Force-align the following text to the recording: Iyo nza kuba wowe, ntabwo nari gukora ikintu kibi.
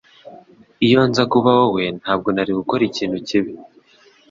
Iyo 0.85 0.99
nza 1.09 1.23
kuba 1.31 1.49
wowe, 1.57 1.83
ntabwo 1.99 2.27
nari 2.31 2.51
gukora 2.59 2.81
ikintu 2.89 3.17
kibi. 3.27 3.51